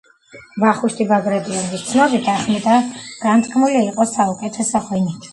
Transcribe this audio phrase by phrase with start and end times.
[0.61, 2.77] ვახუშტი ბაგრატიონის ცნობით, ახმეტა
[3.25, 5.29] განთქმული იყო საუკეთესო ღვინით.